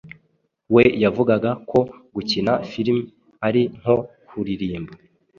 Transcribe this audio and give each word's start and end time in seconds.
We 0.73 0.83
yavugaga 1.03 1.49
ko 1.69 1.79
gukina 2.15 2.53
film 2.69 2.97
ari 3.47 3.61
nko 3.79 3.95
kuririmba 4.27 4.93